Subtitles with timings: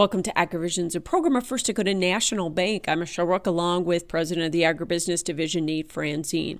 [0.00, 2.86] Welcome to AgriVisions, a program of First Dakota National Bank.
[2.88, 6.58] I'm Michelle Rook, along with President of the Agribusiness Division, Nate Franzén.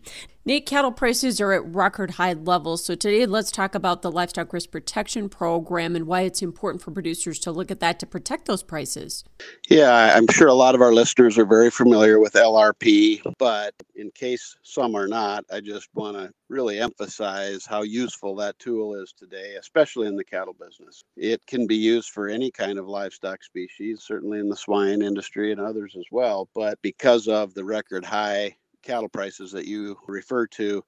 [0.58, 2.84] Cattle prices are at record high levels.
[2.84, 6.90] So today, let's talk about the Livestock Risk Protection Program and why it's important for
[6.90, 9.22] producers to look at that to protect those prices.
[9.68, 14.10] Yeah, I'm sure a lot of our listeners are very familiar with LRP, but in
[14.10, 19.12] case some are not, I just want to really emphasize how useful that tool is
[19.12, 21.04] today, especially in the cattle business.
[21.16, 25.52] It can be used for any kind of livestock species, certainly in the swine industry
[25.52, 26.48] and others as well.
[26.54, 30.82] But because of the record high cattle prices that you refer to,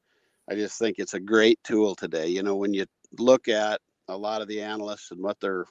[0.51, 2.29] I just think it's a great tool today.
[2.29, 2.87] You know, when you
[3.19, 5.67] look at a lot of the analysts and what their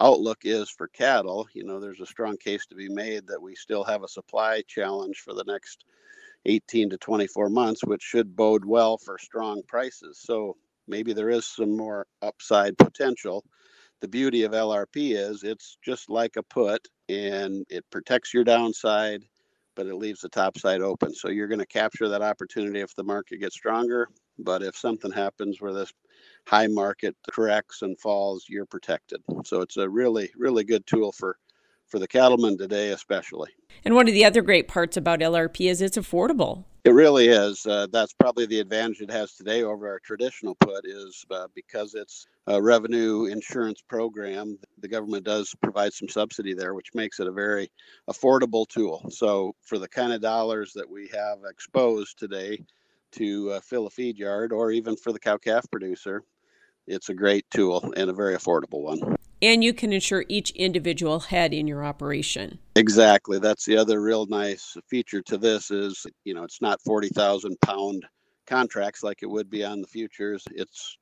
[0.00, 3.54] outlook is for cattle, you know, there's a strong case to be made that we
[3.54, 5.84] still have a supply challenge for the next
[6.46, 10.20] 18 to 24 months, which should bode well for strong prices.
[10.22, 13.44] So maybe there is some more upside potential.
[14.00, 19.22] The beauty of LRP is it's just like a put and it protects your downside,
[19.76, 21.14] but it leaves the top side open.
[21.14, 24.08] So you're going to capture that opportunity if the market gets stronger.
[24.38, 25.92] But if something happens where this
[26.46, 29.22] high market corrects and falls, you're protected.
[29.44, 31.36] So it's a really, really good tool for
[31.94, 33.52] for the cattlemen today, especially.
[33.84, 36.64] And one of the other great parts about LRP is it's affordable.
[36.82, 37.64] It really is.
[37.64, 41.94] Uh, that's probably the advantage it has today over our traditional put is uh, because
[41.94, 44.58] it's a revenue insurance program.
[44.80, 47.70] The government does provide some subsidy there, which makes it a very
[48.10, 49.08] affordable tool.
[49.10, 52.58] So for the kind of dollars that we have exposed today
[53.12, 56.24] to uh, fill a feed yard, or even for the cow calf producer,
[56.88, 61.20] it's a great tool and a very affordable one and you can insure each individual
[61.20, 62.58] head in your operation.
[62.76, 63.38] Exactly.
[63.38, 68.06] That's the other real nice feature to this is, you know, it's not 40,000 pound
[68.46, 70.44] contracts like it would be on the futures.
[70.52, 70.96] It's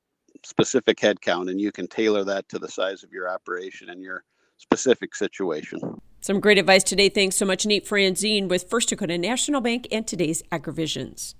[0.45, 4.03] specific head count and you can tailor that to the size of your operation and
[4.03, 4.25] your
[4.59, 5.81] specific situation.
[6.21, 7.09] Some great advice today.
[7.09, 11.34] Thanks so much, Nate Franzén with First Dakota National Bank and today's AgriVisions.